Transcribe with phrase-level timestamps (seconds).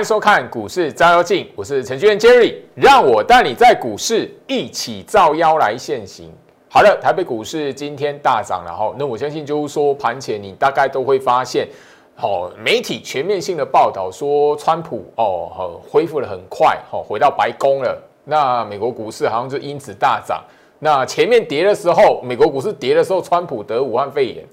[0.00, 6.32] 迎收看股市照妖镜，我是程序员 Jerry，让我带你在股市一起照妖来现行。
[6.70, 11.68] 好了，台北股市今天大涨了哈，那我相信就是说盘前你大概都会发现，
[12.16, 18.02] 哦，媒体全面性的报道说川普哦，恢复的很快，哦，回到白宫了。
[18.24, 20.42] 那美国股市好像就因此大涨。
[20.78, 24.46] 那前面跌的时候，美国股市跌的时候，川普得武汉肺炎，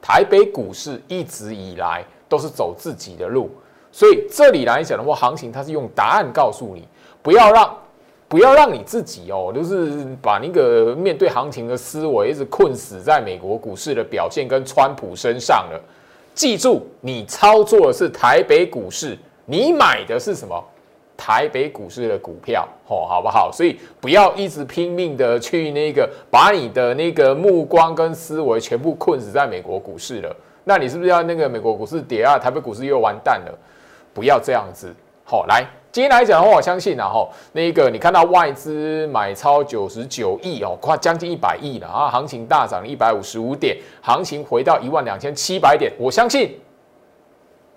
[0.00, 3.50] 台北股市一直以来都是走自己的路。
[3.92, 6.88] 所以这里来讲的话，行情它是用答案告诉你，
[7.22, 7.76] 不要让
[8.26, 15.80] 不要让你自己哦，就是把那个面对行情的思维一直困死在美国股市的表现跟川普身上了。
[16.34, 20.64] 记住，你操作的是台北股市，你买的是什么？
[21.14, 23.52] 台北股市的股票，哦，好不好？
[23.52, 30.34] 所以不要一直拼命的去那个把你的那个目光跟思维全部困死在美国股市了。
[30.64, 33.58] 那你是不是要那个美国股市跌啊，台北股市又完蛋了？
[34.14, 46.58] 不要这样子，好来，今天来讲的话，我相信然后那个你看到外资买超九十九亿哦，快将近一百亿了啊，行情大涨一百五十五点，行情回到一万两千七百点，我相信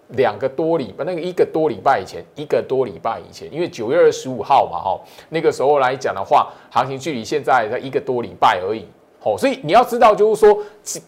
[0.09, 4.99] 两个多礼拜，那个一个多礼拜以前，一个多礼拜以前，因为九月二十五号嘛，哈，
[5.30, 8.86] 那个时候来讲的话，行情距离现在才一个多礼拜而已，
[9.22, 10.58] 好，所以你要知道，就是说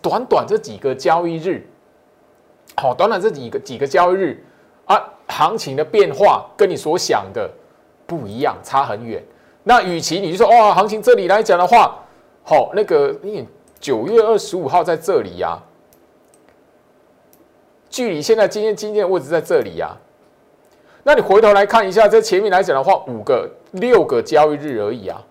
[0.02, 1.67] 短短这几个交易日，
[2.75, 4.44] 好，短短这几个几个交易日。
[4.88, 7.50] 啊，行情的变化跟你所想的
[8.06, 9.23] 不一样，差很远。
[9.64, 12.00] 那与其你就说哇，行情这里来讲的话，
[12.44, 13.45] 好，那个你
[13.80, 15.59] 九月二十五号在这里呀，
[17.89, 19.95] 距离现在今天今天的位置在这里呀。
[21.03, 25.23] 那你回头来看一下，在前面来讲的话，五个六个交易日而已啊。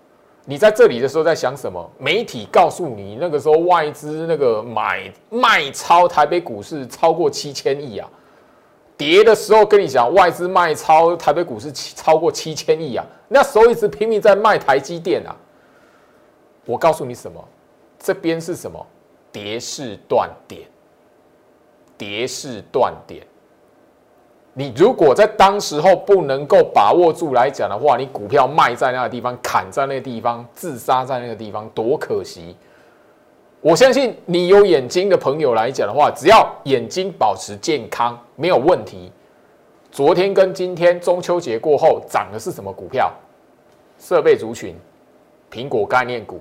[0.45, 1.91] 你在这里的时候在想什么？
[1.99, 8.09] 媒体告诉你，那个时候外资那个买卖超台北股市超过七千亿啊。
[8.97, 15.37] 跌的时候跟你讲，外资卖超台北股市七超过七千亿啊，那时候一直拼命在卖台积电啊。
[16.65, 17.43] 我告诉你什么？
[17.99, 18.85] 这边是什么？
[19.31, 20.63] 跌势断点，
[21.99, 23.27] 跌势断点。
[24.55, 32.57] 你如果在当时候不能够把握住来讲的话，你股票卖在那个地方，砍在那个地方，自杀在那个地方，多可惜。
[33.67, 39.11] 我相信你有眼睛的朋友来讲的话，只要眼睛保持健康，没有问题。
[39.91, 43.13] 昨天跟今天中秋节过后涨的是什么股票？
[43.99, 44.77] 设备族群、
[45.51, 46.41] 苹果概念股，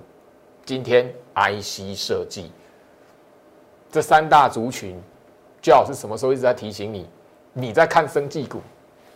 [0.65, 2.51] 今天 IC 设计
[3.91, 4.95] 这三大族群，
[5.63, 7.09] 最好是什么时候一直在提醒你？
[7.53, 8.61] 你在看生技股、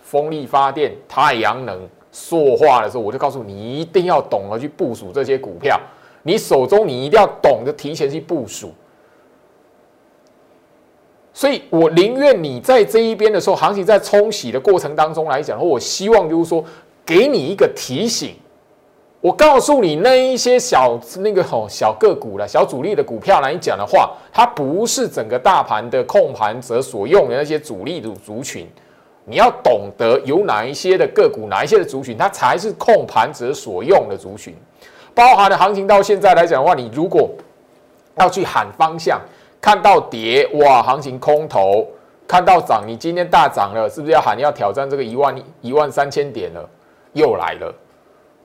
[0.01, 5.79] 风力发电、太阳能、塑化的时候，我就告诉你，一定要懂得去部署这些股票。
[6.23, 8.73] 你手中你一定要懂得提前去部署，
[11.33, 16.63] 所以我宁愿你在这一边的时候，行情在冲洗的过程当中来讲，我希望就是说
[17.05, 18.35] 给你一个提醒，
[19.21, 28.67] 我告诉你那一些小那个吼小个股了、小主力的股票来讲的话，它不是整个大盘的控盘者所用的那些主力的族群，
[29.23, 34.53] 你要懂得有哪一些的个股、哪一些的族群，它才是控盘者所用的族群。
[35.19, 37.29] 包含的行情到现在来讲的话，你如果
[38.15, 39.19] 要去喊方向，
[39.59, 41.85] 看到跌哇，行情空头；
[42.25, 46.65] 看到涨，你今天大涨了，是不是要喊要挑战这个一万一万三千点了？
[47.11, 47.75] 又来了，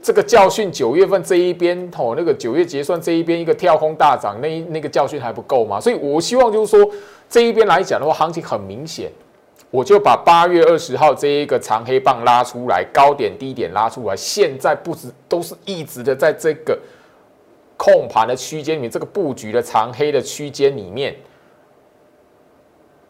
[0.02, 5.78] 这个教训九月份这一边哦，那个九月结算这一边一个跳空大涨，那那个教训还不够吗？
[5.78, 6.92] 所以我希望就是说
[7.28, 9.12] 这一边来讲的话，行情很明显。
[9.74, 16.78] 我就把八月二十号这一个长黑棒拉出来，高点低点拉出来，现在不止都是一直的在这个
[17.76, 21.16] 控盘的区间里面，这个布局的长黑的区间里面，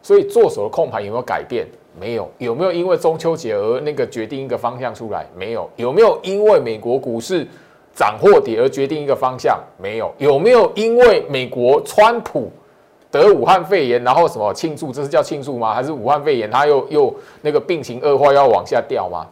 [0.01, 1.67] 所以做手的控盘有没有改变？
[2.01, 2.31] 没有。
[2.39, 5.27] 有没有因为中秋节而那个决定一个方向出来？
[5.37, 5.69] 没有。
[5.77, 7.47] 有没有因为美国股市
[7.95, 9.63] 涨或跌而决定一个方向？
[9.77, 10.11] 没有。
[10.17, 12.51] 有没有因为美国川普？
[13.23, 14.93] 得武汉肺炎，然后什么庆祝？
[14.93, 15.75] 这是叫庆祝吗？
[15.75, 19.27] 还是武汉肺炎他又又那个病情恶化要往下掉吗？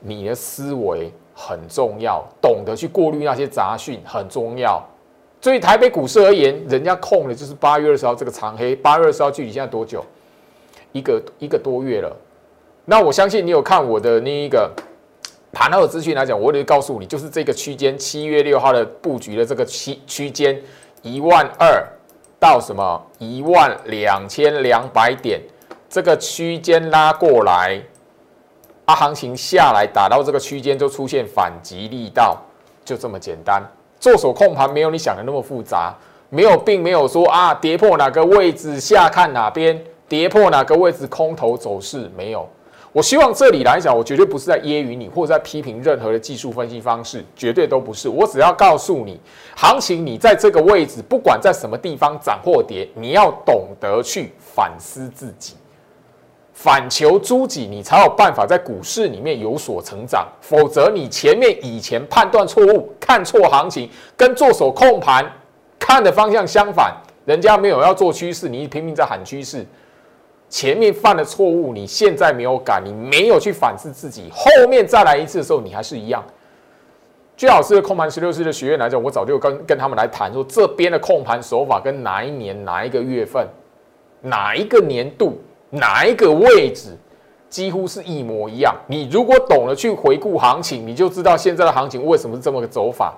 [0.00, 4.82] 你的思维很重要，懂得去过滤那些杂讯很重要。
[5.40, 8.74] 对于台北股市而言，人家控的就是八月二十号这个长黑。
[8.74, 10.04] 八月二十号距离现在多久？
[10.92, 12.16] 一个一个多月了。
[12.84, 14.70] 那我相信你有看我的那一个
[15.52, 20.60] 盘后资讯来讲，我得告诉你，就是这个区间，七月六号的布局的这个区区间
[21.02, 21.86] 一万二。
[22.44, 25.40] 到什么一万两千两百点
[25.88, 27.80] 这个区间拉过来，
[28.84, 32.36] 啊，行情下来打到这个区间就出现反击力道，
[32.84, 33.62] 就这么简单。
[33.98, 35.94] 做手控盘没有你想的那么复杂，
[36.28, 42.46] 没有并没有说啊跌破哪个位置下看哪边，跌破哪个位置空头走势没有。
[42.94, 48.08] 我希望这里来讲，我绝对不是在揶揄你，或者在批评任何的技术分析方式，绝对都不是。
[48.08, 49.20] 我只要告诉你，
[49.56, 55.54] 行情你在这个位置，不管在什么地方涨或跌，你要懂得去反思自己。
[56.52, 60.28] 反求诸己，你才有办法在股市里面有所成长。
[60.40, 65.28] 否则，你前面以前判断错误、看错行情，跟做手控盘
[65.80, 66.94] 看的方向相反，
[67.24, 69.66] 人家没有要做趋势，你拼命在喊趋势。
[70.54, 76.24] 前面犯的错误，你现在没有改，你没有去反思自己，后面再来一次的时候，你还是一样。
[77.36, 83.44] 最好是控盘十六师的学院来讲，我早就跟跟他们来谈说，这边的控盘手法跟哪一年、哪一个月份、
[84.20, 85.36] 哪一个年度。
[85.70, 86.96] 哪一个位置
[87.48, 88.72] 几乎是一模一样？
[88.86, 93.12] 你如果懂了去回顾行情，你就知道现在的行情为什么是这么个走法。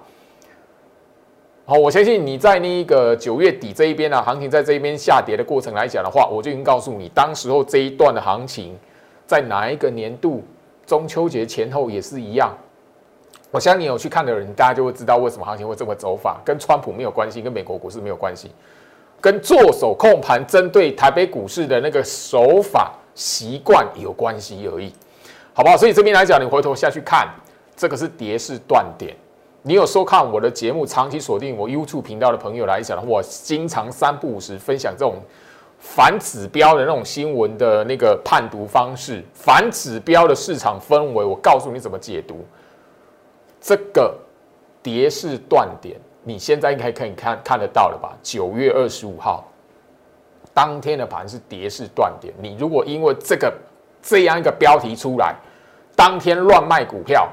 [1.68, 8.78] 好，我相信你在那个九月底这一边呢，行情在这一边下跌的过程来讲的话，我就已经告诉你，当时候这一段的行情
[9.26, 10.44] 在哪一个年度，
[10.86, 12.56] 中秋节前后也是一样。
[13.50, 18.52] 我相信有去看的人，大家就会知道为什么行情会这么走法，跟川普没有关系，跟美国股市没有关系。
[19.20, 24.92] 跟做手控盘针对台北股市的那个手法习惯有关系而已，
[25.52, 25.76] 好不好？
[25.76, 27.26] 所以这边来讲，你回头下去看，
[27.74, 29.16] 这个是跌势断点。
[29.68, 35.16] 你有收看我的节目，长期锁定我 YouTube 频道的朋友来讲，我经常三不五时分享这种
[35.76, 42.46] 反指标的那种新闻的那个判读方式，反指标的市场氛围，我告诉你怎么解读
[43.60, 44.16] 这个
[44.84, 45.96] 跌势断点。
[46.22, 48.16] 你现在应该可以看看得到了吧？
[48.22, 49.44] 九月二十五号
[50.54, 52.32] 当天的盘是跌势断点。
[52.40, 53.52] 你如果因为这个
[54.00, 55.34] 这样一个标题出来，
[55.96, 57.28] 当天乱卖股票，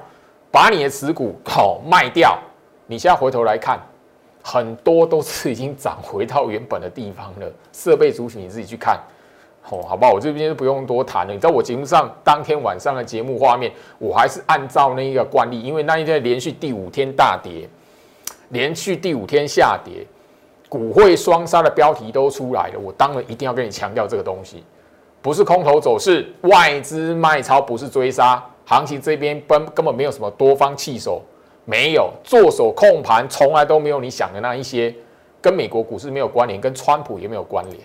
[0.53, 2.37] 把你的持股好卖掉，
[2.85, 3.79] 你现在回头来看，
[4.43, 7.51] 很多都是已经涨回到原本的地方了。
[7.71, 8.99] 设备族群你自己去看，
[9.71, 10.11] 哦，好不好？
[10.11, 11.33] 我这边就不用多谈了。
[11.33, 17.67] 你在我节目上当天晚上的节目画面，我还是按照那一个惯例，因为那一天连续第五天大跌。
[18.49, 20.05] 连续第五天下跌，
[20.69, 24.63] 股汇双杀的标题都出来了，我当然一定要跟你强调这个东西，
[25.19, 31.21] 不是空头走势，外资卖超不是追杀，行情这边根根本没有什么多方弃手，
[31.65, 34.93] 没有做手控盘，从来都没有你想的那一些，
[35.41, 37.77] 跟美国股市没有关联，跟川普也没有关联，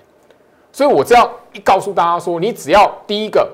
[0.73, 3.49] 所以我这样一告诉大家说，你只要第一个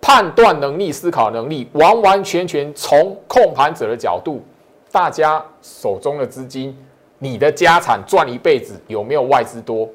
[0.00, 4.42] 判断能力、思考能力，完完全全从控盘者的角度。
[4.90, 6.76] 大家手中的资金，
[7.18, 9.88] 你的家产赚一辈子，有没有外资多？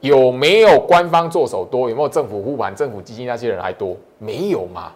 [0.00, 1.90] 有没有官方做手多？
[1.90, 3.96] 有没有政府护盘、政府基金那些人还多？
[4.18, 4.92] 没有嘛？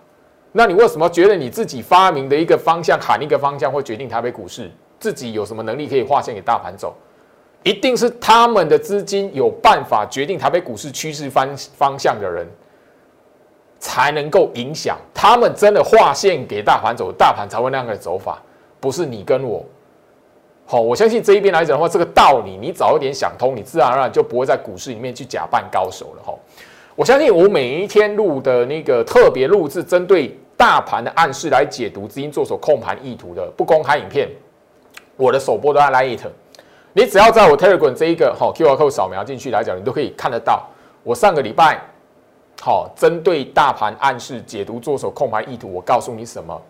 [0.57, 4.71] 那你为什么觉得你自己发明的一个方向喊一个方向会决定台北股市？
[4.99, 6.95] 自己有什么能力可以划线给大盘走？
[7.63, 12.49] 一定是他们的资金有办法决定台北股市趋势方方向的人，
[13.79, 18.41] 才能够影响他们真的划线给大盘走，大盘才会那样的走法。
[18.81, 19.63] 不是你跟我，
[20.65, 26.33] 好，我相信这一边来讲的话，这个道理你早一点想通，你自然而然就不会在股市里面去假扮高手了哈。
[26.95, 34.29] 我相信我每一天录的那个特别录制，针对大盘的暗示来解读资金做手控盘意图的不公开影片，
[35.17, 36.21] 我的首播都在 Light，
[36.93, 40.67] 你只要在我 Telegram 这一个好 QR code 扫描进去来讲，你都可以看得到。
[41.03, 41.81] 我上个礼拜
[42.61, 46.61] 好针对大盘暗示解读做手控盘意图，我告诉你什么？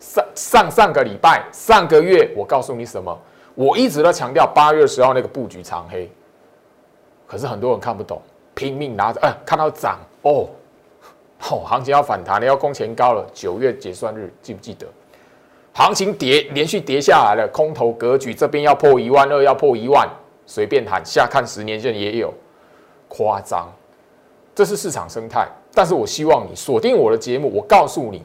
[0.00, 3.16] 上上上个礼拜、上个月，我告诉你什么？
[3.54, 6.10] 我一直都强调八月十号那个布局长黑，
[7.26, 8.20] 可是很多人看不懂，
[8.54, 10.46] 拼命拿着，哎，看到涨哦，
[11.40, 13.24] 哦，行情要反弹了，要攻前高了。
[13.32, 14.86] 九月结算日，记不记得？
[15.72, 20.08] 行情跌，连续跌下来了，空头格局，这边要破一万二，要破一万，
[20.46, 22.32] 随便喊，下看十年线也有，
[23.08, 23.70] 夸张，
[24.54, 25.46] 这是市场生态。
[25.74, 28.22] 但是我希望你锁定我的节目，我告诉你。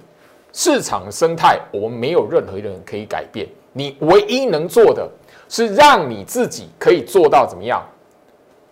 [0.53, 3.47] 市场生态，我们没有任何人可以改变。
[3.71, 5.09] 你唯一能做的
[5.47, 7.81] 是让你自己可以做到怎么样？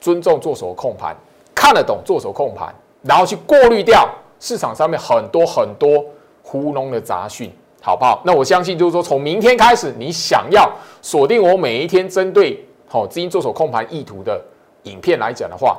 [0.02, 1.16] 尊重做手控盘，
[1.56, 6.04] 看得懂做手控盘，然后去过滤掉市场上面很多很多
[6.42, 8.22] 糊弄的杂讯，好不好？
[8.26, 14.42] 那我相信就是说，从明天开始，你想要锁定我每一天针对好资金做手控盘意图的
[14.84, 15.78] 影片来讲的话。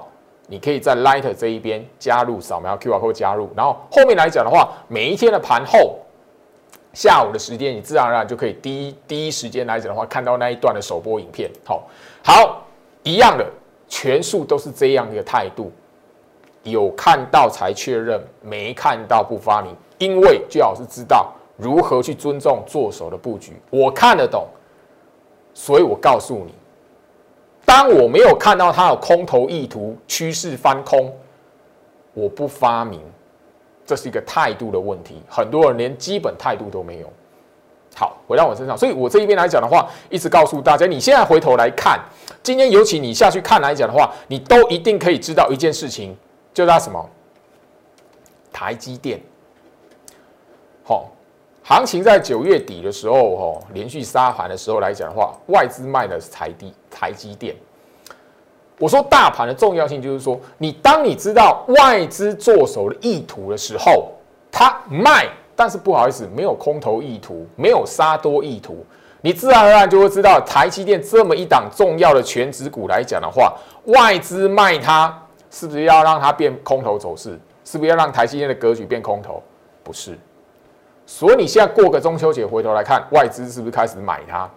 [0.52, 5.96] 你可以在 Light 这一边加入，扫描 QR code 加入，然后后面来讲的话，每一天的盘后
[6.92, 11.48] 下午的时间，你自然而然就可以第一第一时间来讲的话，看到那一段的首播影片。
[11.64, 11.84] 好，
[12.24, 12.64] 好，
[13.04, 13.46] 一样的，
[13.86, 15.70] 全数都是这样一个态度，
[16.62, 24.46] 有看到才确认，没看到不发明，因为最好是知道如何去尊重做手的布局，我看得懂，
[25.54, 26.54] 所以我告诉你。
[27.64, 31.14] 当我没有看到它有空头意图、趋势翻空，
[32.14, 33.00] 我不发明，
[33.86, 37.10] 这是一个态度的问题，很多人连基本态度都没有。
[37.94, 42.00] 好，回到我身上，所以我这一边来讲的话，一直告诉大家，你现在回头来看，
[42.42, 46.16] 今天尤其你下去看来讲的话，你都一定可以知道一件事情，
[46.60, 47.02] 就是它什么？
[48.52, 49.18] 台积电。
[50.84, 51.08] 好，
[51.62, 57.56] 行情在九月底的时候，哦，连续杀盘的时候来讲的话，外资卖的是台积台积电。
[58.78, 64.12] 我说大盘的重要性就是说，你当你知道外资做手的意图的时候，
[64.52, 65.26] 他卖。
[65.56, 68.84] 但是不好意思，没有空头意图，没有杀多意图，
[69.22, 75.19] 你自然而然就会知道，台积电这么一档重要的全指股来讲的话，外资卖它
[75.50, 77.38] 是不是要让它变空头走势？
[77.64, 79.42] 是不是要让台积电的格局变空头？
[79.82, 80.18] 不是。
[81.04, 84.48] 所以你现在过个中秋节，回头来看，外资是不是开始买它？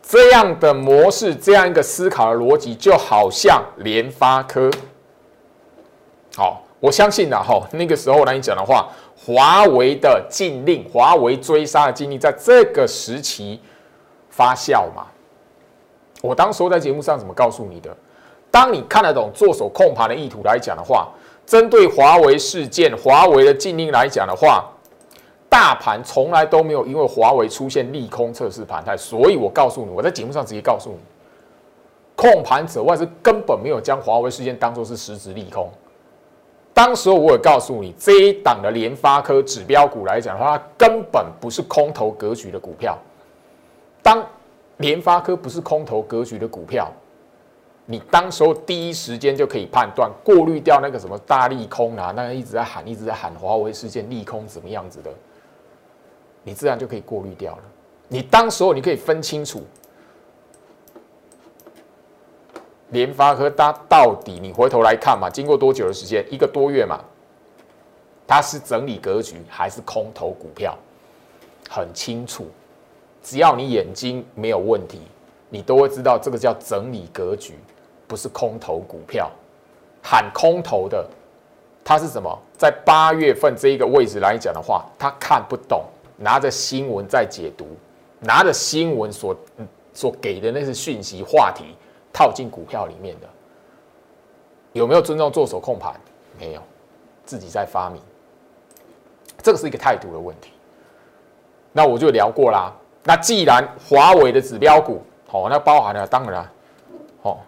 [0.00, 4.70] 这样的模式，这样一个思考的逻辑，就好像联发科。
[6.36, 8.88] 好，我相信呐，哈，那个时候来讲的话。
[9.20, 13.60] 华为的禁令，华为追杀的禁令，在这个时期
[14.30, 15.08] 发酵嘛？
[16.22, 17.94] 我当时候在节目上怎么告诉你的？
[18.50, 21.08] 当你看得懂做手控盘的意图来讲的话，
[21.46, 24.64] 针对华为事件、华为的禁令来讲的话，
[25.48, 30.98] 大盘从来都没有因为华为出现利空测试盘态，所以我告诉你，我在节目上直接告诉你，
[32.16, 35.70] 控盘者外是根本没有将华为事件当作是实质利空。
[36.74, 42.96] 当时我也告诉你，这一档的联发科指标股来讲的话，它根本不是空头格局的股票。
[44.02, 44.24] 当
[44.76, 46.88] 联发科不是空头格局的股票，
[47.90, 55.10] 你当时候第一时间就可以判断，过滤掉那个什么大利空啊，那个一直在喊、一直在喊华为事件利空怎么样子的，
[56.42, 57.62] 你自然就可以过滤掉了。
[58.08, 59.62] 你当时候你可以分清楚。
[62.90, 65.30] 联发科它到底你回头来看嘛？
[65.30, 66.22] 经过多久的时间？
[66.30, 67.02] 一个多月嘛？
[68.26, 70.76] 它是整理格局还是空头股票？
[71.70, 72.46] 很清楚，
[73.22, 75.00] 只要你眼睛没有问题，
[75.48, 77.54] 你都会知道这个叫整理格局，
[78.08, 79.30] 不是空头股票。
[80.02, 81.06] 喊空头的，
[81.84, 82.36] 他是什么？
[82.56, 85.84] 在八月份这一个位置来讲的话，他看不懂，
[86.16, 87.68] 拿着新闻在解读，
[88.18, 89.36] 拿着新闻所
[89.92, 91.76] 所给的那些讯息话题。
[92.10, 93.28] 套进股票里面的
[94.72, 95.94] 有没有尊重做手控盘？
[96.36, 96.62] 没有，
[97.24, 98.02] 自己在发明，
[99.42, 100.50] 这个是一个态度的问题。
[101.70, 102.72] 那我就聊过啦。
[103.04, 106.48] 那既然华为的指标股，好，那包含了当然，
[107.22, 107.44] 好，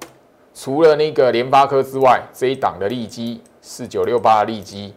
[0.54, 4.92] 除了那个联发科之外，这一档的利基四九六八的利基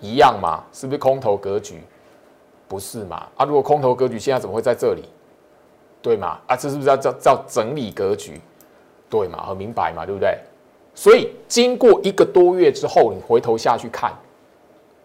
[0.00, 0.64] 一样嘛？
[0.72, 1.82] 是不是空头格局？
[2.68, 3.26] 不是嘛？
[3.36, 5.04] 啊，如果空头格局，现在怎么会在这里？
[6.02, 6.38] 对嘛？
[6.46, 8.40] 啊，这是不是要叫叫整理格局？
[9.08, 10.36] 对嘛，很明白嘛，对不对？
[10.94, 14.12] 所以经过一个多月之后，你回头下去看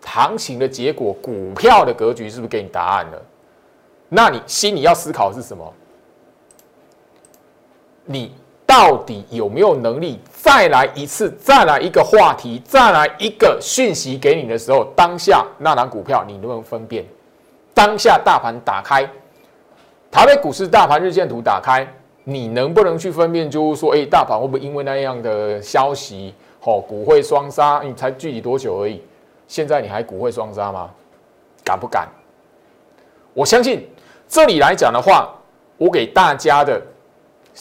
[0.03, 3.21] 行情的结果，股票的格局是不是给你答案了？
[4.09, 5.73] 那你心里要思考的是什么？
[8.05, 8.33] 你
[8.71, 17.03] 到底有没有能力再来一次，再来一个话题，再来一个讯息给你的时候，当下那档股票你能不能分辨？
[17.73, 19.05] 当下大盘打开，
[20.09, 21.85] 台北股市大盘日线图打开。
[22.23, 27.81] 你能不能去分辨，就是说，哎，大盘会不会因为那样的消息，哦，股会双杀？
[27.83, 29.03] 你才具体多久而已？
[29.49, 30.89] 现在你还股会双杀吗？
[31.61, 32.07] 敢不敢？
[33.33, 33.85] 我相信
[34.29, 35.29] 这里来讲的话，
[35.77, 36.81] 我给大家的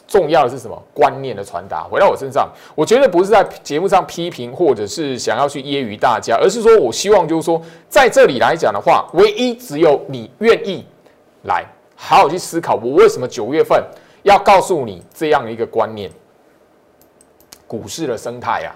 [0.06, 1.82] 重要的是什么观念的传达？
[1.84, 10.84] 回到我身上，我绝对不是在节目上批评，或者是想要去揶揄大家，而是说我希望就是说，在这里来讲的话，唯一只有你愿意
[11.44, 11.64] 来
[11.96, 13.82] 好好去思考，我为什么九月份。
[14.22, 16.10] 要告诉你这样一个观念：
[17.66, 18.68] 股市的生态啊，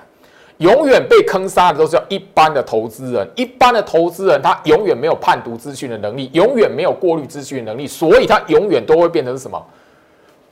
[0.56, 3.28] 永远被坑杀的都是一般的投资人。
[3.36, 9.62] 一般的投资人，他永远没有判读资讯的能力，永远没有过滤资讯的能力，所以他永远都会变成什么？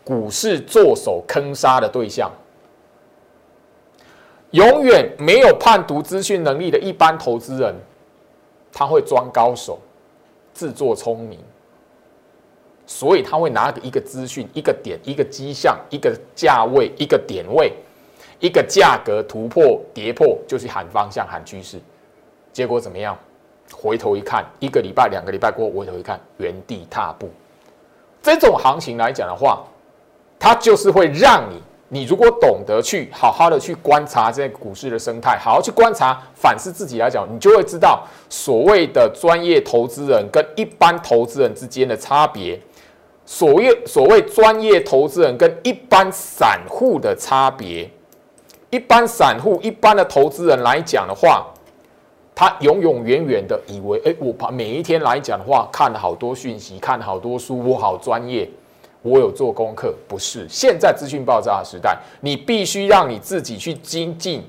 [0.04, 2.30] 股市做手坑杀的对象。
[4.50, 7.74] 永远没有判读资讯能力的一般投资人，
[8.72, 9.78] 他会装高手，
[10.52, 11.38] 自作聪明。
[12.84, 17.72] 所以他会拿一个资讯、一个点、一个迹象、一个价位、一个点位、
[18.40, 21.80] 一个价格突破、跌破，就去喊方向、喊趋势。
[22.52, 23.16] 结果怎么样？
[23.72, 27.30] 回头一看，一个礼拜、两个礼拜过后，回头一看，原地踏步。
[28.20, 29.64] 这种行情来讲的话，
[30.42, 31.62] 它就是会让你，
[32.00, 42.60] 你如果懂得去好好的去观察这个股市的生态，好好去观察、反思自己来讲，你就会知道所谓的专业投资人跟一般投资人之间的差别。
[43.24, 47.88] 所谓所谓专业投资人跟一般散户的差别，
[48.70, 51.46] 一般散户、一般的投资人来讲的话，
[52.34, 58.50] 他永永远远的以为，哎，我把每一天来讲的话，看了好多讯息，看了好多书，我好专业，
[59.02, 59.94] 我有做功课。
[60.08, 64.42] 不是，现在资讯爆炸的时代，你必须让你自己去精进，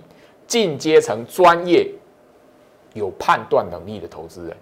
[0.48, 1.90] 进阶成专业、
[2.94, 4.56] 有判断能力的投资人。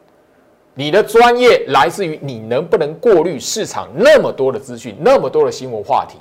[0.73, 6.17] 你的专业来自于你能不能过滤市场那么多的资讯，那么多的新闻话题。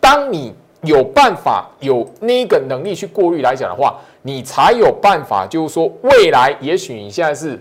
[0.00, 7.60] 当你有办法有那个能力去过滤来讲的话，你才有办法，就是说未来也许你现在是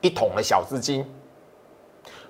[0.00, 1.04] 一桶的小资金，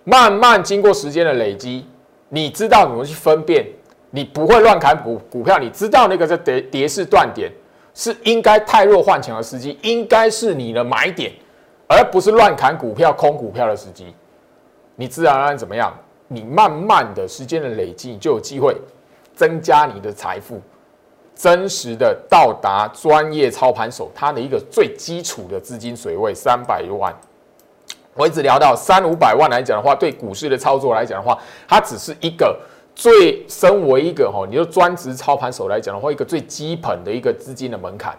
[0.04, 1.87] 慢慢经过时间的累积，
[2.28, 3.66] 你知道怎么去分辨，
[4.11, 7.50] 你不会乱砍股股票，你知道那个在跌跌势断点
[7.95, 11.33] 是应该太弱换强的时机，应该是你的买点，
[11.87, 14.14] 而不是乱砍股票空股票的时机。
[14.97, 15.97] 你自然而然怎么样？
[16.28, 18.76] 你慢慢的时间的累积，你就有机会
[19.35, 20.61] 增加你的财富。
[21.35, 27.14] 真实的到达专业操盘手，他的一个最基础的资金水位三百万。
[28.14, 31.38] 我一直聊到三五百万来讲的话，对股市的操作来讲的话，
[31.69, 32.59] 它只是一个
[32.95, 38.19] 最身为一个哈，你说专职操盘手来讲的话，一个最基本的一个资金的门槛。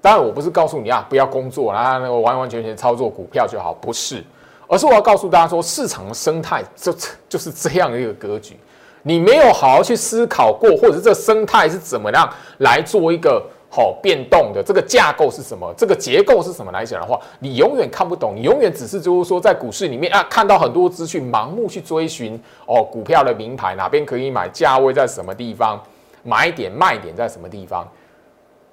[0.00, 4.22] 当然，我不是告诉你啊，不要工作啊，那个完完全全操作股票就好，不是，
[4.66, 6.94] 而是我要告诉大家说，市场的生态就
[7.28, 8.56] 就是这样一个格局。
[9.02, 12.28] 你没有好好去思考过，或者是这生态是怎么样
[12.58, 14.62] 来做一个好变动的？
[14.62, 15.72] 这个架构是什么？
[15.76, 18.34] 这个结构是什么来讲的话，你永远看不懂。
[18.34, 25.82] 你永远只是就是说，在股市里面啊，看到很多资讯，盲目去追寻哦，股票的名牌哪边可以买，价位在什么地方，
[26.22, 27.86] 买点卖点在什么地方。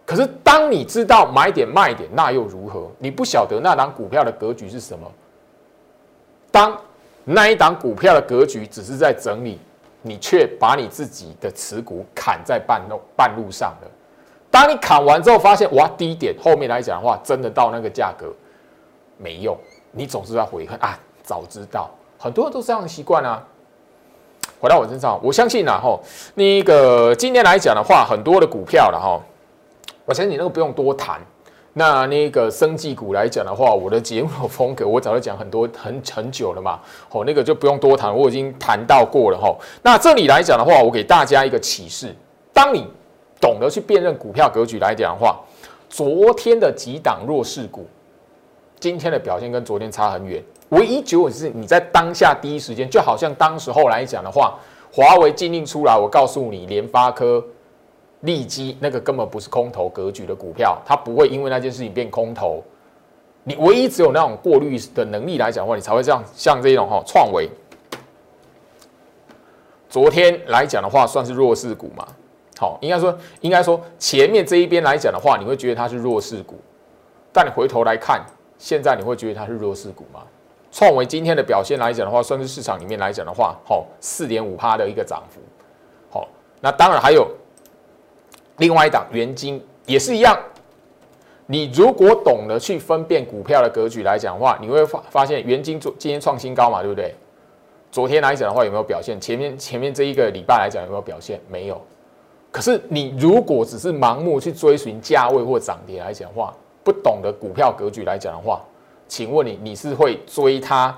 [0.05, 2.89] 可是当你知道买点卖点，那又如何？
[2.99, 5.11] 你不晓得那档股票的格局是什么？
[6.51, 6.77] 当
[7.23, 9.59] 那一档股票的格局只是在整理。
[10.07, 13.87] 你却把你自己的持股砍在半路半路上了。
[14.55, 18.33] 当你砍完之后，发现哇低点，后面来讲的话，真的到那个价格
[19.17, 19.53] 没用。
[19.91, 21.91] 你总是要悔恨啊，早知道。
[22.17, 23.45] 很多人都这样的习惯啊。
[24.61, 26.01] 回到我身上，我相信然后
[26.35, 29.21] 那个今天来讲的话，很多的股票了哈，
[30.05, 31.19] 我相信你那个不用多谈。
[31.73, 36.79] 那那个生技股来讲的话，我的节目风格我早就讲很多很很久了嘛，
[37.11, 39.53] 哦，那个就不用多谈，我已经谈到过了哈。
[39.81, 42.15] 那这里来讲的话，我给大家一个启示：
[42.53, 42.87] 当你
[43.39, 45.39] 懂得去辨认股票格局来讲的话，
[45.89, 47.85] 昨天的几档弱势股，
[48.79, 50.43] 今天的表现跟昨天差很远。
[50.69, 54.57] 唯一结果是你在当下第一时间，就好像当时候来讲的话，
[54.91, 57.43] 华为禁令出来，我告诉你，联发科。
[58.21, 62.63] 利基那个根本不是空头格局的股票，它不会因为那件事情变空头。
[63.43, 66.23] 你唯一只有那种过滤的能力来讲的话，你才会这样。
[66.33, 67.47] 像这种哈创维，
[69.87, 72.07] 昨天来讲的话算是弱势股嘛？
[72.57, 76.55] 好，应该说应该说前面这一边来讲的话，你会觉得它是弱势股，
[77.33, 78.25] 但你回头来看，
[78.57, 80.21] 现在你会觉得它是弱势股吗？
[80.71, 85.39] 创维今天的表现来讲的话，算是市场里面来讲的话，好四点五趴的一个涨幅。
[86.09, 86.27] 好，
[86.61, 87.27] 那当然还有。
[88.57, 90.39] 另外一档元金也是一样，
[91.45, 97.13] 你如果懂得去分辨股票的格局来讲的话，你会发发现元金昨今天创新高嘛，对不对？
[97.91, 99.19] 昨天来讲的话有没有表现？
[99.19, 101.37] 前面前面这一个礼拜来讲有没有表现？
[101.49, 101.81] 没有。
[102.55, 106.53] 可是你如果只是盲目去追寻价位或涨跌来讲的话，
[106.85, 108.61] 不懂得股票格局来讲的话，
[109.09, 110.95] 请问你你是会追它，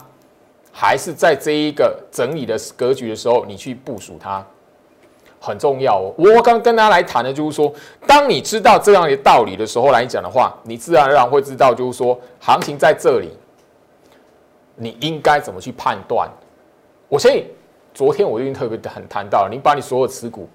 [0.72, 4.46] 还是在这一个整理的格局的时候你去部署它？
[5.40, 6.14] 很重要哦。
[6.16, 7.74] 我刚跟大家来谈的，就是说，
[8.06, 13.32] 当你知道这样的道理的时候来讲的话，你自然而然会知道，就是说，行情在这里，
[14.76, 16.30] 你应该怎么去判断。
[17.10, 17.48] 我相信，
[17.96, 20.48] 昨天我已经特别很谈到了，你把你所有持股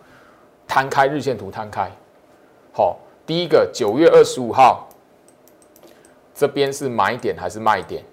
[0.66, 1.90] 摊开，日线图摊开。
[2.72, 4.88] 好，第一个九月二十五号，
[6.34, 8.04] 这边是买点还是卖点？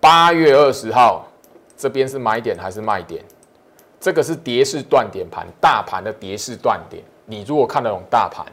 [0.00, 1.26] 八月二十号，
[1.76, 3.24] 这边是买点还是卖点？
[4.00, 7.02] 这个是跌势断点盘，大盘的跌势断点。
[7.26, 8.46] 你如果看得懂大盘，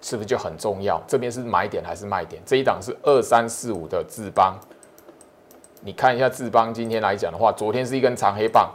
[0.00, 1.00] 是不是就很重要？
[1.06, 2.42] 这边是买点还是卖点？
[2.44, 4.58] 这一档是二三四五的智邦，
[5.80, 8.68] 你看一下智邦今天来讲的话，昨天是一根长黑棒。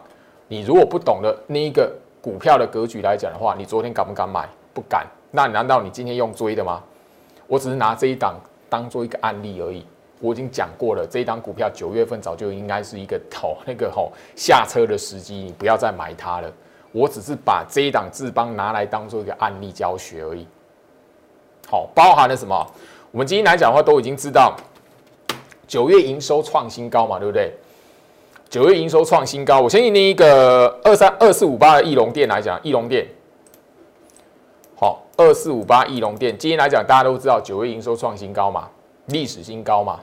[0.47, 1.93] 你如果不懂得那一个
[2.25, 4.49] 股票的格局来讲的话，你昨天敢不敢买？
[4.73, 5.05] 不敢。
[5.29, 6.81] 那难道你今天用追的吗？
[7.45, 8.33] 我只是拿这一档
[8.67, 9.85] 当做一个案例而已。
[10.19, 16.51] 我已经讲过了，这一档股票九月份早就应该是一个吼那个吼下车的时机，你不要再买它了。
[16.91, 20.47] 我只是把这一档智邦拿来当做一个案例教学而已。
[21.69, 22.65] 好，包含了什么？
[23.11, 24.55] 我们今天来讲的话，都已经知道
[25.67, 27.53] 九月营收创新高嘛，对不对？
[28.49, 33.05] 九月营收创新高，我相信那一个二三二四五八的翼龙店来讲，翼龙店
[34.77, 38.69] 好，二四五八翼龙店，今天来讲，大家都知道九月营收创新高嘛，
[39.07, 39.99] 历史新高嘛，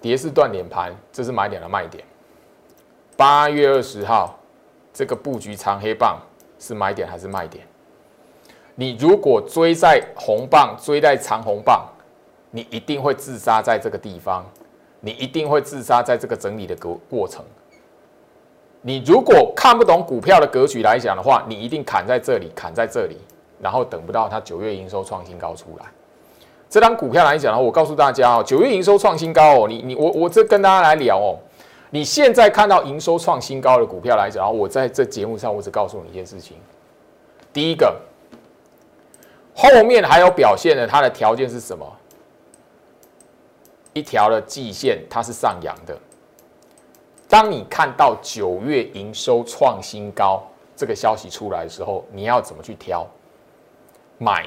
[0.00, 2.02] 跌势断点盘，这是买点的卖点。
[3.16, 4.38] 八月二十号，
[4.92, 6.18] 这个布局长黑棒
[6.58, 7.66] 是买点还是卖点？
[8.74, 11.86] 你如果追在红棒，追在长红棒，
[12.50, 14.44] 你一定会自杀在这个地方，
[15.00, 17.44] 你一定会自杀在这个整理的过过程。
[18.82, 23.16] 你如果看不懂股票的格局来讲的话，你一定砍在这里，砍在这里，
[23.60, 25.86] 然后等不到它九月营收创新高出来。
[26.70, 31.38] 这张股票来讲的话，我告诉大家哦，九月营收创新高哦，你你我我这跟大家来聊哦，
[31.90, 36.56] 你现在看到营收创新高的股票来讲，我在这节目上我只告诉你一件事情，
[37.52, 37.96] 第一个，
[39.54, 41.86] 后面还有表现的，它的条件是什么？
[43.96, 45.98] 一条的季线它是上扬的。
[47.26, 50.42] 当你看到九月营收创新高
[50.76, 53.06] 这个消息出来的时候，你要怎么去挑？
[54.18, 54.46] 买，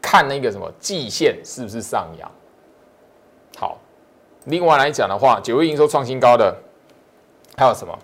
[0.00, 2.30] 看那个什么季线是不是上扬？
[3.58, 3.76] 好，
[4.44, 6.56] 另外来讲的话，九月营收创新高的
[7.56, 7.98] 还有什么？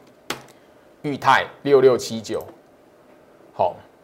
[1.03, 2.45] 裕泰六六七九，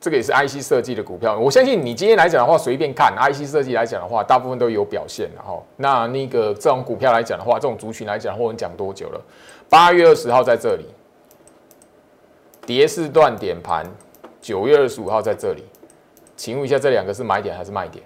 [0.00, 5.28] 这个也是 IC 设计的股票，我相信你今天来讲的话，随便看 IC 设计来讲的话，大部分都有表现。
[5.34, 9.20] 然后，那那个这种股票来讲的话，这种族群来讲，我们讲多久了？
[9.68, 10.86] 八月二十号在这里，
[12.64, 13.84] 跌势断点盘，
[14.40, 15.64] 九月二十五号在这里，
[16.36, 18.04] 请问一下，这两个是买点还是卖点？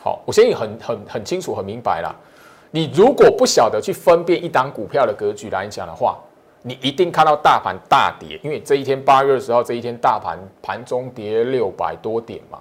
[0.00, 2.14] 好，我相信很很很清楚、很明白啦。
[2.70, 6.18] 你如果不晓得去分辨一档股票的格局来讲的话，
[6.68, 12.58] 你一定看到大盘大跌，因为这一天八月二十号这一天大盘盘中跌六百多点嘛。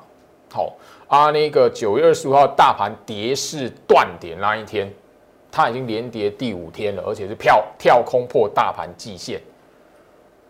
[0.51, 0.71] 好
[1.07, 4.93] 啊，那个九月二十五号大盘跌势断点那一天，
[5.51, 9.41] 它已经连跌第五天了，而且是跳跳空破大盘季线。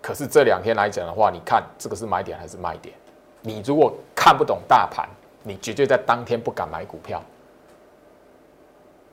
[0.02, 2.94] 可是这两天来讲的话，你看这个是买点还是卖点？
[3.40, 5.08] 你如果看不懂大盘，
[5.44, 7.24] 你绝对在当天不敢买股票。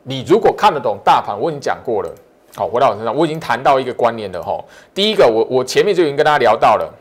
[0.02, 2.12] 你如果看得懂大盘，我已经讲过了。
[2.54, 4.62] 好，回到我身上，我已经谈到一个观念了哈。
[4.94, 6.92] 第一个，我我前面就已经跟大家聊到了，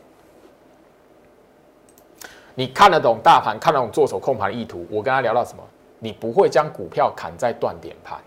[2.55, 4.85] 你看得懂大盘，看得懂做手控盘的意图。
[4.89, 5.63] 我跟他聊到什么？
[5.99, 8.17] 你不会将股票砍在断点盘，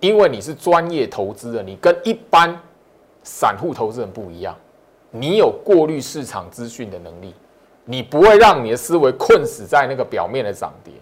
[0.00, 2.56] 因为你是专业投资人，你跟一般
[3.22, 4.56] 散户投资人不一样，
[5.10, 7.34] 你有过滤市场资讯的能力，
[7.84, 10.94] 你不会让你的思维困死在那个表面的涨跌，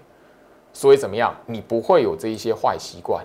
[0.72, 1.36] 所以怎么样？
[1.46, 3.22] 你不会有这一些坏习惯。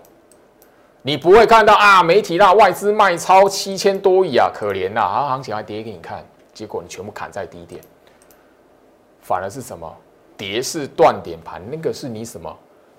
[1.08, 6.22] 你不会看到啊，媒体那外资卖超七千多亿啊，可怜呐，啊，行情还跌给你看，
[6.54, 7.82] 结果你全部砍在低点，
[9.22, 9.90] 反而是什么
[10.36, 12.54] 跌势断点盘，那个是你什么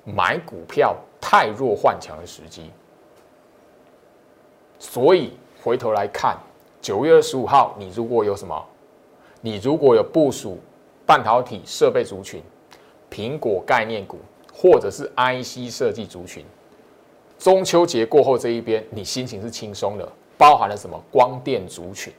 [0.07, 2.71] 买股票太弱换强的时机。
[4.79, 6.35] 所以回头来看，
[6.81, 8.65] 九月二十五号，你如果有什么，
[9.43, 10.59] 你如果有部署
[11.05, 12.43] 半导体设备族群、
[13.11, 14.19] 苹果概念股，
[14.51, 16.43] 或者是 IC 设计族群。
[17.39, 21.01] 中秋节过后这一边，你心情是轻松的，包含了什么？
[21.11, 22.13] 光电族群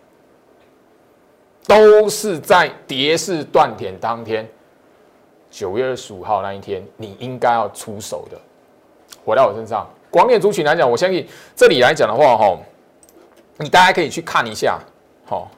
[1.68, 4.48] 都是在跌势断点当天，
[5.52, 8.38] 九月二十五号那一天，你应该要出手的。
[9.26, 12.58] 回到我身上，光电族群来讲，我相信这里来讲的话，哈，
[13.58, 14.80] 你大家可以去看一下，
[15.26, 15.52] 好，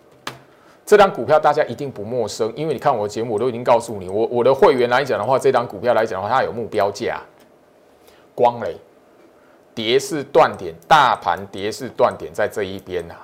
[0.85, 7.21] 这张股票大家一定不陌生，因为你看我的节目，我都已经告诉你，我我的会员来讲的话，这张股票来讲的话，它有目标价，
[8.33, 8.75] 光雷。
[9.73, 13.15] 跌势断点，大盘跌势断点在这一边呐，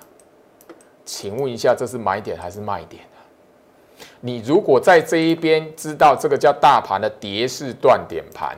[1.04, 3.20] 请问一下，这是买点还是卖点啊？
[4.20, 8.58] 你如果在这一边知道这个叫大盘的跌势断点盘，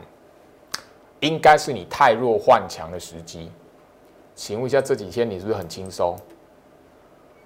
[1.19, 3.51] 应该是你太弱换强的时机。
[4.35, 6.17] 请问一下，这几天你是不是很轻松？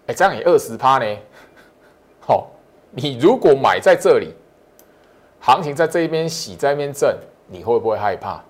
[0.07, 1.17] 哎，这样也二十趴呢。
[2.19, 2.51] 好，
[2.91, 4.33] 你如果买在这里，
[5.39, 8.43] 行情在这一边洗，在那边震，你会不会害怕？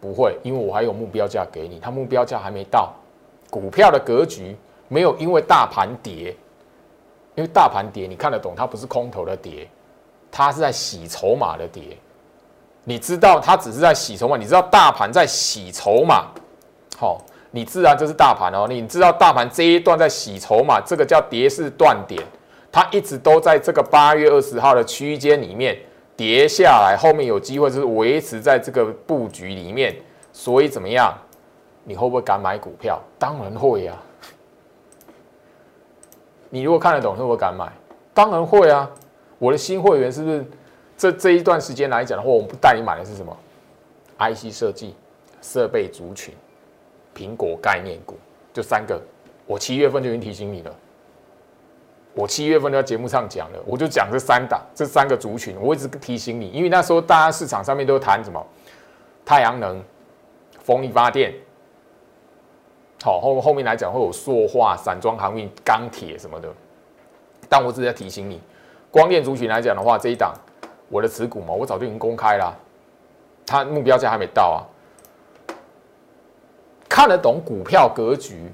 [0.00, 2.92] 不会，因为我还有目标价给你，它目标价还没到。
[3.50, 4.56] 股票的格局
[4.88, 6.36] 没有因为大盘跌，
[7.34, 9.68] 因为大盘跌，你看得懂，它不是空头的跌，
[10.30, 11.96] 它是在洗筹码的跌。
[12.84, 16.26] 你知道它只是在洗筹码，你知道大盘在洗筹码，
[16.96, 18.66] 好，你自然就是大盘哦。
[18.68, 22.22] 你知道大盘这一段在洗筹码，这个叫跌势断点，
[22.70, 25.76] 它一直都在这个八月二十号的区间里面。
[26.16, 29.94] 跌下来，后面有机会就是维持在这个布局里面，
[30.32, 31.12] 所以怎么样？
[31.84, 33.00] 你会不会敢买股票？
[33.18, 33.94] 当然会呀。
[36.48, 37.70] 你如果看得懂，会不会敢买？
[38.14, 38.90] 当然会啊。
[39.38, 40.44] 我的新会员是不是
[40.96, 43.36] 这这一段时间来讲的话，我们不带你买的是什么
[44.18, 44.94] ？IC 设计、
[45.42, 46.34] 设备族群、
[47.14, 48.16] 苹果概念股，
[48.54, 48.98] 就三个。
[49.46, 50.74] 我七月份就已经提醒你了。
[52.16, 58.42] 我七月份就在节目上讲了，我就讲这三档、这三个族群，我一直提醒你，因为那时候大家市场上面都谈什么
[59.22, 59.84] 太阳能、
[60.60, 61.34] 风力发电，
[63.02, 66.48] 好后后面来讲会有塑化、散装航运、钢铁什么的。
[67.50, 68.40] 但我只是在提醒你，
[68.90, 70.32] 光电族群来讲的话，这一档
[70.88, 72.56] 我的持股嘛，我早就已经公开了，
[73.44, 74.58] 它目标价还没到啊。
[76.88, 78.50] 看得懂股票格局，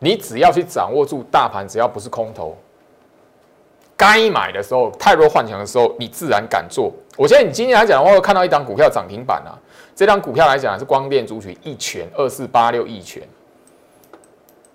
[0.00, 2.56] 你只要去掌握住大盘，只要不是空头。
[3.96, 6.92] 该买的时候，太弱换强的时候，你自然敢做。
[7.16, 9.56] 我现在你今天来讲的话，看到一档股票涨停板啊，
[9.94, 13.22] 这张股票来讲是光电主群一拳二四八六一拳。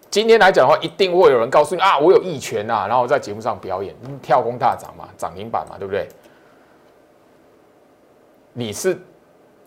[0.10, 6.08] 今天来讲的话，一定会有人告诉你啊，我有一拳呐，然后在节目上表演跳空大涨嘛，涨停板嘛，对不对？
[8.54, 9.00] 你是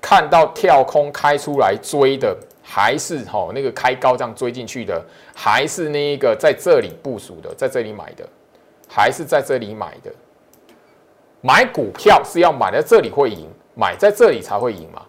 [0.02, 5.02] 看到跳空开出来追的，还是吼那个开高这样追进去的，
[5.34, 8.28] 还是那一个在这里部署的，在这里买的？
[8.94, 10.12] 还是在这里买的，
[11.40, 15.02] 买股票是要买在这里会赢，买在这里才会赢嘛。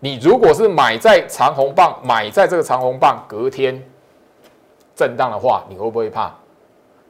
[0.00, 3.78] 你如果是买在长红棒，买在这个长红棒隔天
[4.94, 6.34] 震荡的话，你会不会怕？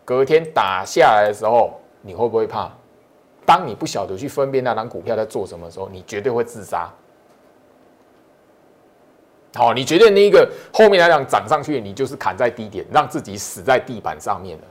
[0.05, 2.73] 隔天打下来的时候，你会不会怕？
[3.45, 6.93] 当你不晓得去分辨那张股票在做什么的时候，你绝对会自杀。
[9.55, 14.65] 好，你觉得那一个后面来讲涨上去，你就是砍在低点，让自己死在地板上面了。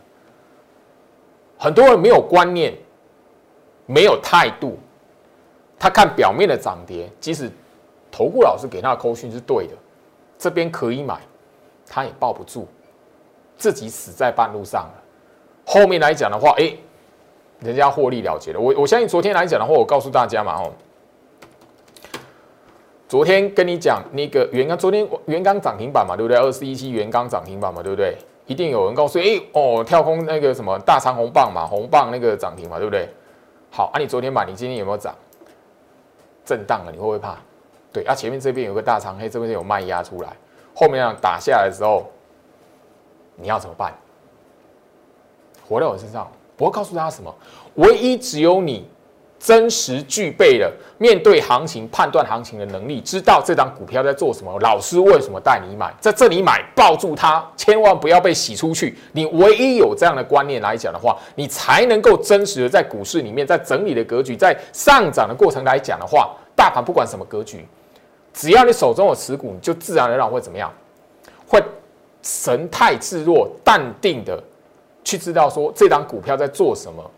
[1.57, 2.73] 很多人没有观念，
[3.85, 4.77] 没有态度，
[5.79, 7.49] 他看表面的涨跌，即使
[8.11, 9.73] 投顾老师给他的扣讯是对的，
[10.37, 11.19] 这边可以买，
[11.87, 12.67] 他也抱不住，
[13.57, 15.03] 自己死在半路上了。
[15.65, 16.73] 后面来讲的话，哎，
[17.59, 18.59] 人家获利了结了。
[18.59, 20.71] 我我相信昨天来讲的话，我告诉大家嘛，哦，
[23.07, 26.37] 昨天跟你讲那个元刚，昨天元刚涨停板嘛，对不对？
[26.37, 28.17] 二四一七元刚涨停板嘛，对不对？
[28.45, 33.09] 一定有人告诉哎哦，跳空那个什么大长红棒嘛，红棒那个涨停嘛，对不对？
[33.71, 35.13] 好啊，你昨天买，你今天有没有涨？
[36.45, 37.37] 震荡了，你会不会怕？
[37.91, 40.35] 对啊，前面这边有个大长黑，这边有卖压出来，
[40.75, 42.05] 后面打下来的时候，
[43.35, 43.93] 你要怎么办？
[45.67, 47.33] 活在我身上，我会告诉大家什么？
[47.75, 48.87] 唯一只有你。
[49.39, 54.57] 真实具备了面对行情判断行情的能力，知道这张股票在做什么。
[54.61, 58.97] 老师为什么带你买，在这里买，抱住它，千万不要被洗出去。
[59.11, 67.67] 你唯一有这样的观念来讲的话，你才能够真实的在股市里面，在整理的格局，在上涨的过程来讲的话，大盘不管什么格局，
[68.33, 70.73] 只要你手中有持股，你就自然而然会怎么样？
[71.47, 71.61] 会
[72.23, 74.41] 神态自若、淡定的
[75.03, 77.11] 去知道说这张股票在做什么。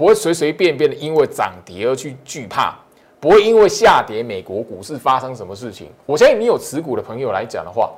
[0.00, 2.74] 不会随随便便的因为涨跌而去惧怕，
[3.20, 5.90] 不会因为下跌美国股市发生什么事情。
[6.06, 7.92] 我相信你有持股的朋友来讲的话，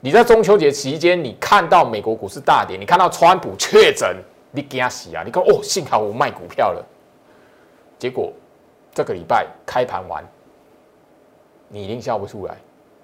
[0.00, 4.16] 你在中秋节期间，你看到美国股市大跌，你看到川普确诊，
[4.50, 5.22] 你惊喜啊！
[5.26, 6.82] 你看哦，幸好我卖股票了。
[7.98, 8.32] 结果
[8.94, 10.24] 这个礼拜开盘完，
[11.68, 12.56] 你一定笑不出来，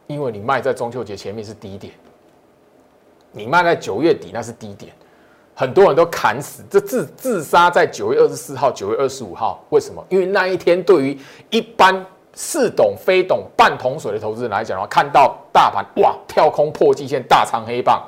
[0.06, 1.92] 因为你卖在中秋节前面是低点，
[3.30, 4.90] 你卖在九月底那是低点。
[5.54, 10.04] 很多人都砍死，这自自杀在九月二十四号、九月二十五号，为什么？
[10.08, 11.18] 因为那一天对于
[11.50, 18.02] 一般似懂非懂、半桶水的投资人来讲的话，看到大盘哇跳空破季线、大长黑棒，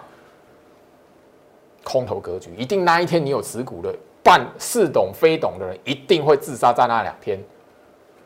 [1.84, 7.38] 空头格局，一定那一天你有持股的半似懂非懂的人，一定会自杀在那两天。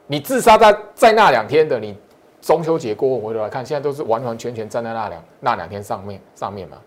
[0.06, 1.94] 你自杀在在那两天的，你
[2.40, 6.78] 中秋节过后回头来看，现在都是完完全全站在那两那两天上面上面嘛。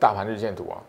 [0.00, 0.80] 大盘日线图啊，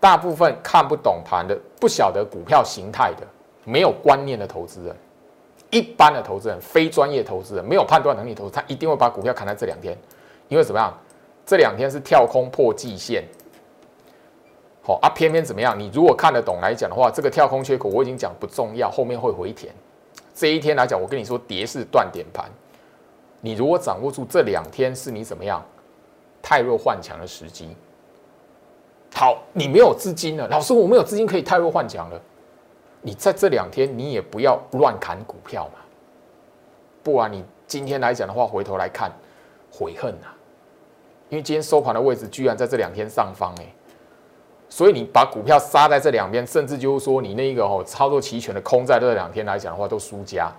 [0.00, 3.26] 大部分看不懂盘的、不晓得股票形态的、
[3.64, 4.96] 没有观念的投资人，
[5.70, 9.96] 一般的投资人、非专业投资人，没有判断能力投资，他一定会把股票砍在这两天，
[10.48, 10.92] 因为怎么样？
[11.44, 13.22] 这两天是跳空破季线，
[14.82, 15.78] 好啊，偏偏怎么样？
[15.78, 19.72] 你如果看得懂来讲的话，这个跳空缺口我已经讲不重要，后面会回填。
[20.34, 22.50] 这一天来讲，我跟你说，跌是断点盘，
[23.40, 25.64] 你如果掌握住这两天是你怎么样
[26.42, 27.76] 太弱换强的时机。
[29.18, 32.20] 好，你没有资金了，老师，我没有资金可以太弱换强了。
[33.00, 35.80] 你在这两天，你也不要乱砍股票嘛，
[37.02, 39.10] 不然你今天来讲的话，回头来看，
[39.72, 40.26] 悔恨呐。
[41.30, 43.64] 因为今天收盘的位置居然在这两天上方哎，
[44.68, 50.52] 所以你把股票杀在这两边，甚至就是说你那个哦操作齐全的空在这两天来讲的话，都输家。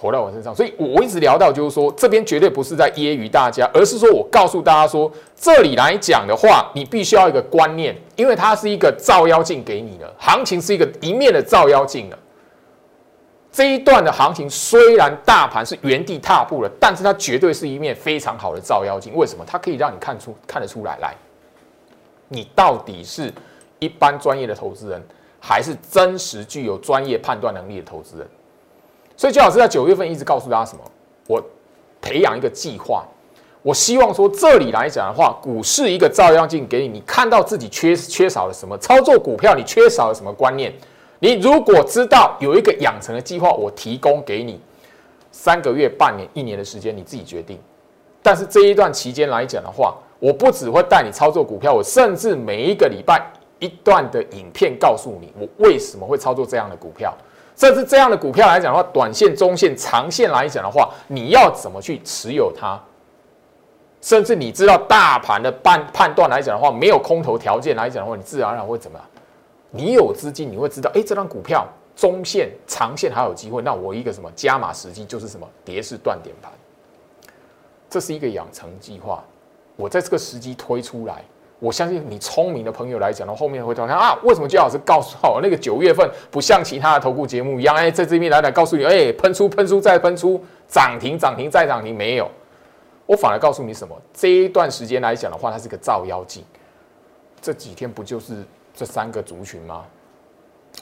[0.00, 12.16] 活在我身上，所以我一直聊到，就是说这边绝对不是在揶揄大家，而是说我告诉大家说，这里来讲的话，你必须要一个观念，因为它是一个照妖镜给你的，行情是一个一面的照妖镜的。
[13.50, 19.12] 这一段的行情虽然大盘是原地踏步了，但是它绝对是一面非常好的照妖镜。
[19.16, 19.44] 为什么？
[19.44, 21.12] 它可以让你看出看得出来，来，
[22.28, 23.32] 你到底是
[23.80, 25.02] 一般专业的投资人，
[25.40, 28.28] 还是真实具有专业判断能力的投资人？
[29.18, 30.82] 所以，姜老师在九月份一直告诉大家什么？
[31.26, 31.44] 我
[32.00, 33.04] 培养一个计划。
[33.62, 38.78] 我希望说，这里来讲的话，股市一个照妖镜给你，你看到自己缺缺少了什么？
[38.78, 40.72] 操作股票你缺少了什么观念？
[41.18, 44.60] 你如果知道有一个养成的计划，我提供给你
[45.32, 47.58] 三个月、半年、一年的时间，你自己决定。
[48.22, 53.20] 但是这一段期间来讲的话，我不只会带你操作股票，我甚至每一个礼拜
[53.58, 57.12] 一段的影片告诉你，我为什么会操作这样的股票。
[57.58, 62.80] 甚至这样的股票来讲的话，短线、中线、长线来讲的话，你要怎么去持有它？
[64.00, 69.00] 甚至你知道大盘的判判断来讲的话，没有空头条件来讲的话，你自然而然会怎么？
[69.70, 71.66] 你有资金，你会知道，哎，这张股票
[71.96, 73.60] 中线、长线还有机会。
[73.60, 76.52] 那我一个什么加码时机就是什么跌势断点盘，
[77.90, 79.24] 这是一个养成计划。
[79.74, 81.24] 我在这个时机推出来，
[81.60, 92.30] 我相信你聪明的朋友来讲，到后面会发现啊，为什么姜老师告诉我那个九月份不像其他的投顾节目一样，哎，在这边来来告诉你，哎，喷出喷出再喷出，涨停涨停再涨停，没有。
[93.06, 93.96] 我反而告诉你什么？
[94.12, 96.44] 这一段时间来讲的话，它是个照妖镜。
[97.40, 98.44] 这几天不就是
[98.74, 99.84] 这三个族群吗？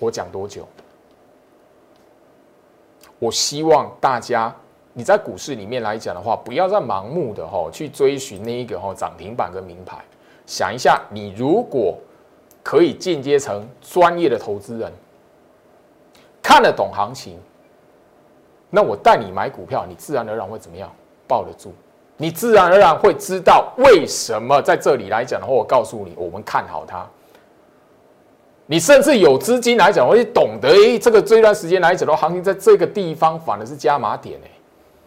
[0.01, 0.69] 我讲多久？
[3.19, 4.55] 我希望大家
[4.93, 10.05] 你在股市里面来讲的话，不要再盲目的哈去追寻那一个哈涨停板跟名牌。
[10.47, 11.99] 想一下，你如果
[12.63, 14.93] 可以进阶成专业的投资人，
[16.43, 17.39] 看得懂行情，
[18.71, 20.91] 那我带你买股票，你自然而然会怎么样？
[21.29, 21.75] 抱得住。
[22.17, 27.07] 你自然而然会知道为什么在这里来讲的话，我告诉你，我们看好它。
[28.67, 34.51] 你甚至有资金来讲，会懂得，哎，这个这段时间来讲的话，行情在这个地方反而是加码点，哎，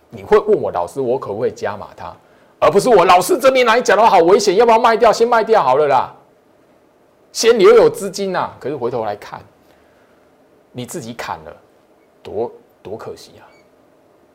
[0.10, 2.15] 你会问我老师，我可不可以加码它？
[2.60, 5.12] 而不是我老师这边来讲的话，好危险，要不要卖掉？
[5.12, 6.13] 先卖掉好了啦，
[7.32, 8.52] 先留有资金呐。
[8.60, 9.41] 可是回头来看，
[10.72, 11.56] 你自己砍了，
[12.22, 12.52] 多
[12.84, 13.48] 多可惜啊！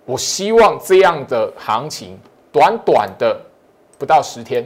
[0.06, 2.18] 我希望这样的行情。
[2.52, 3.36] 短短的
[3.98, 4.64] 不到十天，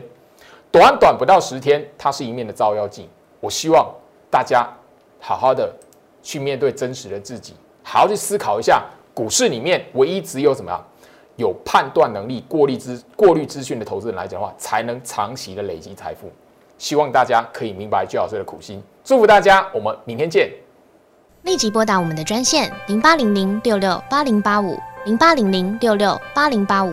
[0.71, 3.09] 短短不到十天，它是一面的照妖镜。
[3.41, 3.91] 我希望
[4.31, 4.69] 大家
[5.19, 5.75] 好好的
[6.23, 10.87] 去面对真实的自己，好好去思考一下，股市里面唯一只有怎么样
[11.39, 16.31] 有判断能力、过滤资过滤资讯的投资人来讲的话，才能长期的累积财富。
[16.77, 20.51] 希望大家可以明白巨老师的苦心，祝福大家，我们明天见。
[21.43, 24.79] 立即拨打我们的专线零八零零六六八零八五。
[25.05, 26.93] 零八零零六六八零八五